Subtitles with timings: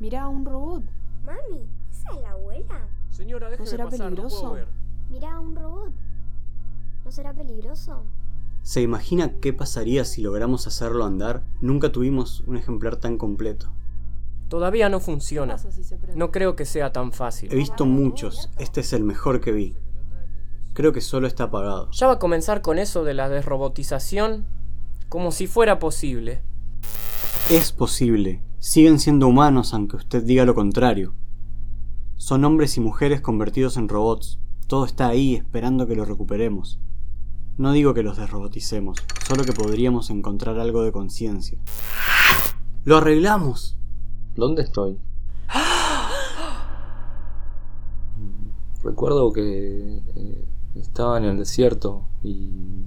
[0.00, 0.82] Mirá, un robot.
[1.24, 2.88] Mami, ¿esa es la abuela?
[3.10, 4.40] Señora, déjeme será pasar, no peligroso?
[4.40, 4.68] puedo ver.
[5.10, 5.92] Mirá, un robot.
[7.04, 8.06] ¿No será peligroso?
[8.62, 11.44] ¿Se imagina qué pasaría si logramos hacerlo andar?
[11.60, 13.72] Nunca tuvimos un ejemplar tan completo.
[14.48, 15.56] Todavía no ¿Qué funciona.
[16.14, 17.52] No creo que sea tan fácil.
[17.52, 19.76] He visto muchos, este es el mejor que vi.
[20.72, 21.90] Creo que solo está apagado.
[21.92, 24.46] Ya va a comenzar con eso de la desrobotización
[25.08, 26.42] como si fuera posible.
[27.50, 28.42] Es posible.
[28.60, 31.14] Siguen siendo humanos aunque usted diga lo contrario.
[32.16, 34.38] Son hombres y mujeres convertidos en robots.
[34.66, 36.78] Todo está ahí esperando que lo recuperemos.
[37.56, 41.58] No digo que los desroboticemos, solo que podríamos encontrar algo de conciencia.
[42.84, 43.78] ¡Lo arreglamos!
[44.36, 44.98] ¿Dónde estoy?
[48.84, 52.84] Recuerdo que eh, estaba en el desierto y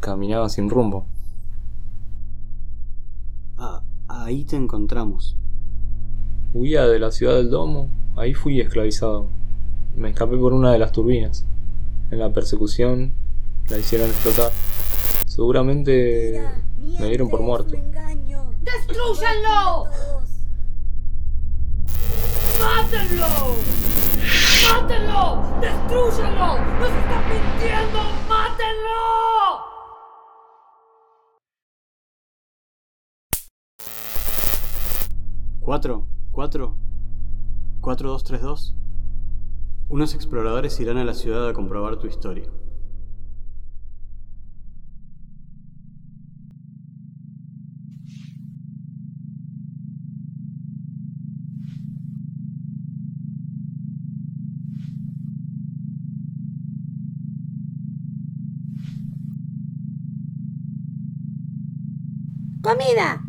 [0.00, 1.06] caminaba sin rumbo.
[3.56, 3.82] Ah,
[4.28, 5.38] ahí te encontramos.
[6.52, 9.30] Huía de la ciudad del domo, ahí fui esclavizado.
[9.96, 11.46] Me escapé por una de las turbinas.
[12.10, 13.14] En la persecución
[13.70, 14.52] la hicieron explotar.
[15.26, 16.42] Seguramente
[17.00, 17.74] me dieron por muerto.
[18.60, 19.84] ¡Destrúyanlo!
[22.60, 23.56] ¡Mátenlo!
[24.70, 25.60] ¡Mátenlo!
[25.62, 26.58] ¡Destrúyanlo!
[26.80, 28.00] ¡Nos están mintiendo!
[28.28, 29.27] ¡Mátenlo!
[35.68, 36.06] ¿Cuatro?
[36.32, 36.78] ¿Cuatro?
[37.82, 38.74] ¿Cuatro, dos, tres, dos?
[39.90, 42.48] Unos exploradores irán a la ciudad a comprobar tu historia.
[62.62, 63.27] ¡Comida!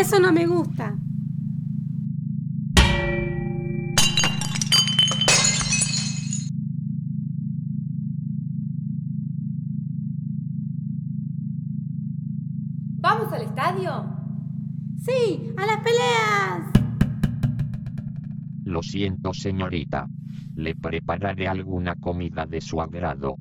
[0.00, 0.96] Eso no me gusta.
[13.02, 14.06] ¿Vamos al estadio?
[15.00, 16.72] Sí, a las peleas.
[18.64, 20.06] Lo siento, señorita.
[20.54, 23.36] Le prepararé alguna comida de su agrado.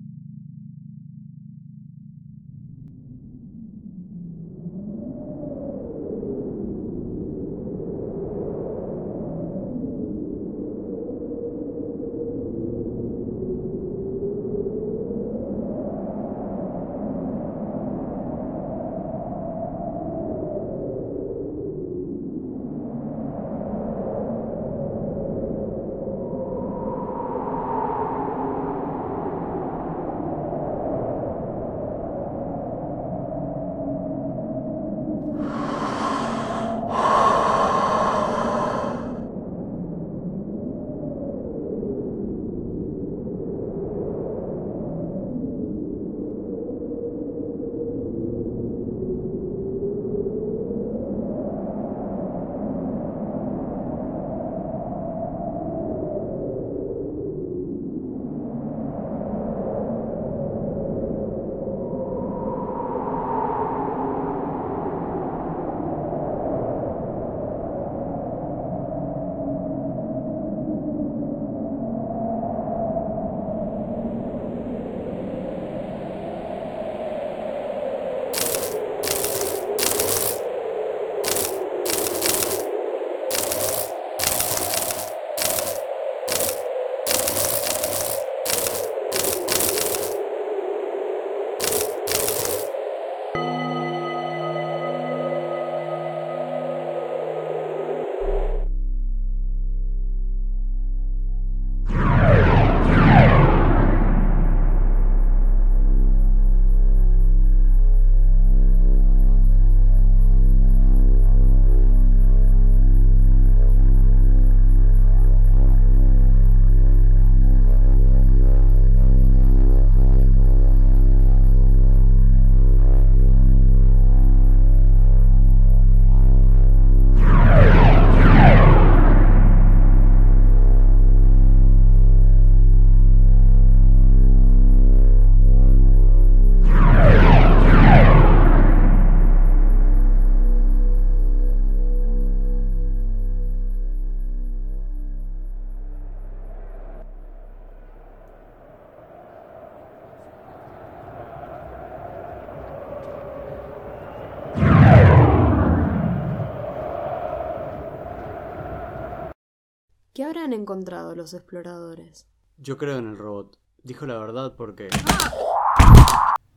[160.19, 162.27] ¿Qué habrán encontrado los exploradores?
[162.57, 163.57] Yo creo en el robot.
[163.83, 164.89] Dijo la verdad porque...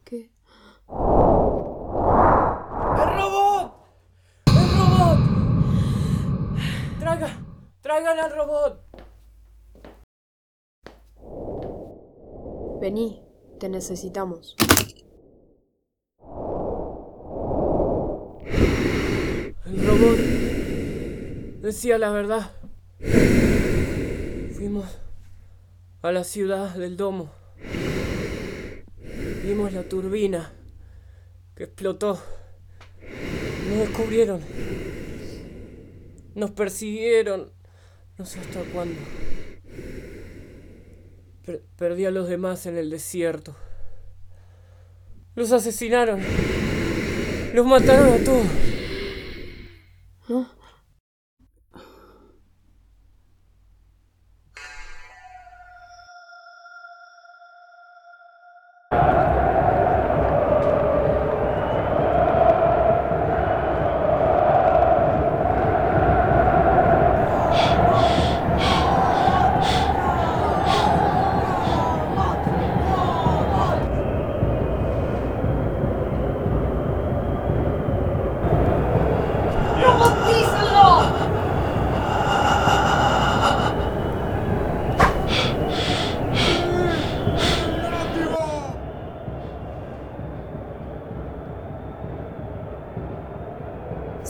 [0.02, 0.32] ¿Qué?
[0.88, 0.96] ¡El
[3.20, 3.72] robot!
[4.46, 5.18] ¡El robot!
[6.98, 7.38] ¡Traiga!
[7.82, 8.80] ¡Traigan al robot!
[12.80, 13.22] Vení,
[13.60, 14.56] te necesitamos.
[19.66, 20.18] El robot
[21.60, 22.50] decía la verdad.
[24.62, 24.86] Fuimos
[26.02, 27.32] a la ciudad del domo.
[29.42, 30.52] Vimos la turbina
[31.56, 32.22] que explotó.
[33.68, 34.40] Nos descubrieron.
[36.36, 37.50] Nos persiguieron.
[38.16, 39.00] No sé hasta cuándo.
[41.44, 43.56] Per- perdí a los demás en el desierto.
[45.34, 46.20] Los asesinaron.
[47.52, 48.46] Los mataron a todos.
[50.28, 50.61] ¿No?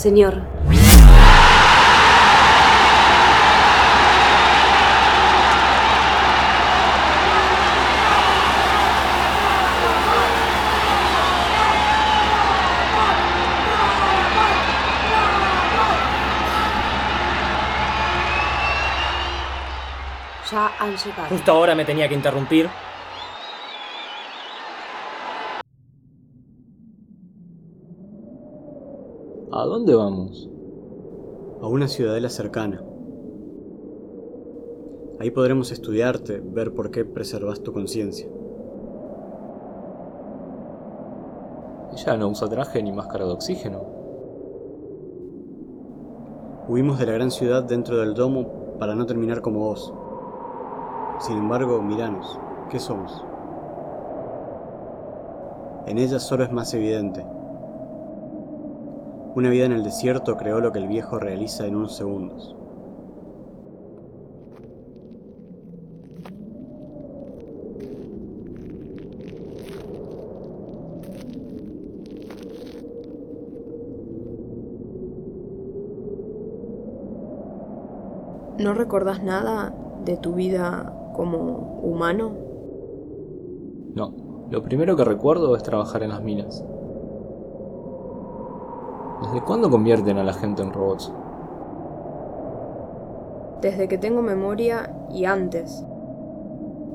[0.03, 0.35] Señor.
[21.29, 22.69] Justo ahora me tenía que interrumpir.
[29.55, 30.49] ¿A dónde vamos?
[31.63, 32.83] a una ciudadela cercana.
[35.21, 38.27] Ahí podremos estudiarte, ver por qué preservas tu conciencia.
[41.93, 43.83] Ella no usa traje ni máscara de oxígeno.
[46.67, 49.95] Huimos de la gran ciudad dentro del domo para no terminar como vos.
[51.21, 52.41] Sin embargo, miranos,
[52.71, 53.25] ¿qué somos?
[55.87, 57.25] En ella solo es más evidente.
[59.34, 62.55] Una vida en el desierto creó lo que el viejo realiza en unos segundos.
[78.58, 79.75] ¿No recordás nada
[80.05, 82.32] de tu vida como humano?
[83.94, 84.12] No,
[84.50, 86.62] lo primero que recuerdo es trabajar en las minas.
[89.32, 91.10] ¿Desde cuándo convierten a la gente en robots?
[93.62, 95.82] Desde que tengo memoria y antes.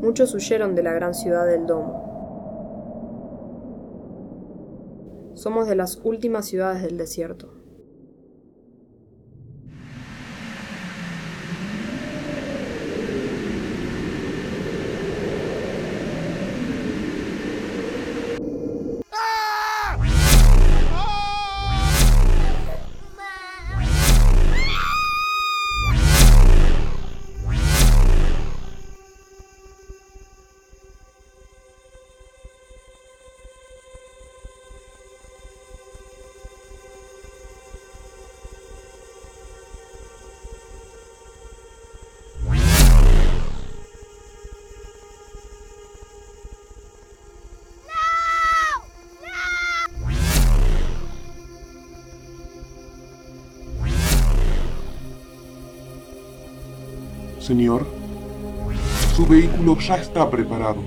[0.04, 2.04] Muchos huyeron de la gran ciudad del Domo.
[5.34, 7.57] Somos de las últimas ciudades del desierto.
[57.48, 57.88] Señor,
[59.16, 60.82] su vehículo ya está preparado.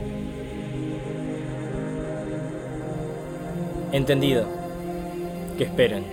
[3.92, 4.44] Entendido.
[5.56, 6.04] Que esperen.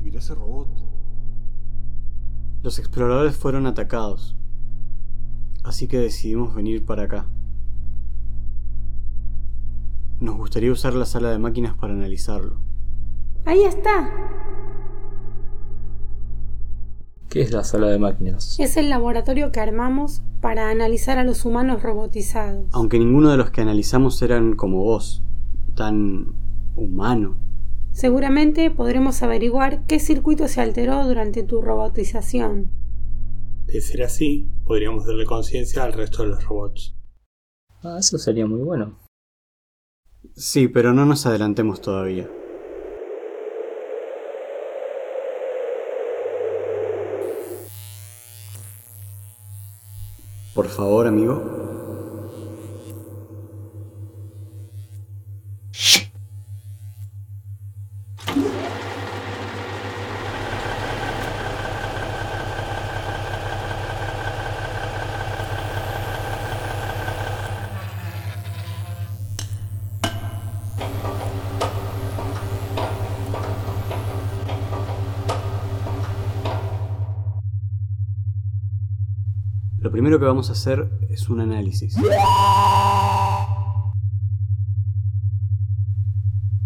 [0.00, 0.68] Mira ese robot.
[2.62, 4.36] Los exploradores fueron atacados,
[5.64, 7.26] así que decidimos venir para acá.
[10.20, 12.73] Nos gustaría usar la sala de máquinas para analizarlo.
[13.44, 14.10] Ahí está.
[17.28, 18.56] ¿Qué es la sala de máquinas?
[18.60, 22.66] Es el laboratorio que armamos para analizar a los humanos robotizados.
[22.72, 25.24] Aunque ninguno de los que analizamos eran como vos,
[25.74, 26.32] tan
[26.76, 27.40] humano.
[27.90, 32.70] Seguramente podremos averiguar qué circuito se alteró durante tu robotización.
[33.66, 36.96] De ser así, podríamos darle conciencia al resto de los robots.
[37.82, 38.98] Ah, eso sería muy bueno.
[40.34, 42.28] Sí, pero no nos adelantemos todavía.
[50.54, 51.63] Por favor, amigo.
[79.84, 81.94] Lo primero que vamos a hacer es un análisis.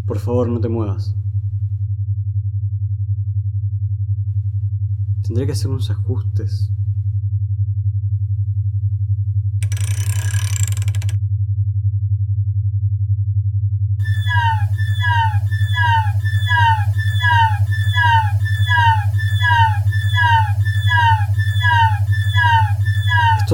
[0.06, 1.16] Por favor, no te muevas.
[5.24, 6.72] Tendré que hacer unos ajustes.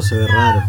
[0.05, 0.63] Se ve raro.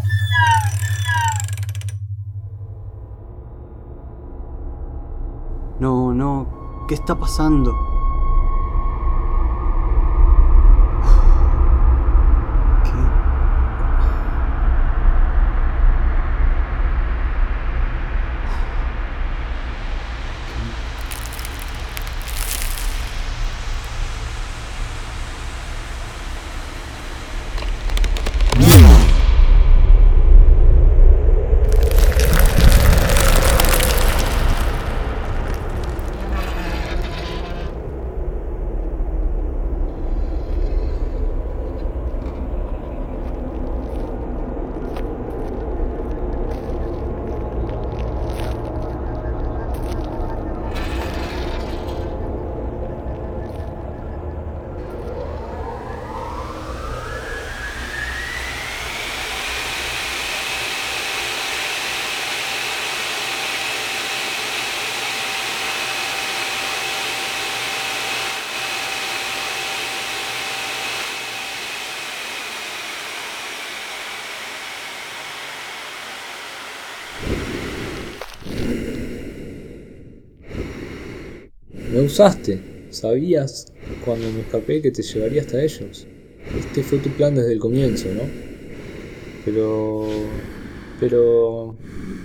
[5.80, 6.86] No, no.
[6.88, 7.74] ¿Qué está pasando?
[12.84, 13.16] ¿Qué?
[81.96, 82.62] Me usaste.
[82.90, 83.72] Sabías
[84.04, 86.06] cuando me escapé que te llevaría hasta ellos.
[86.60, 88.24] Este fue tu plan desde el comienzo, ¿no?
[89.46, 90.06] Pero...
[91.00, 91.78] Pero...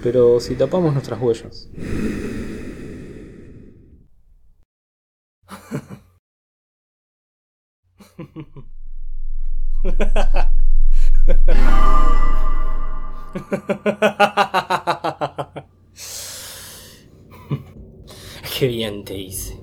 [0.02, 1.68] Pero si tapamos nuestras huellas.
[18.58, 19.59] Qué bien te hice.